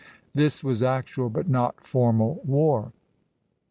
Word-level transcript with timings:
This 0.33 0.63
was 0.63 0.81
actual, 0.81 1.29
but 1.29 1.47
not 1.47 1.79
formal, 1.79 2.41
war. 2.43 2.91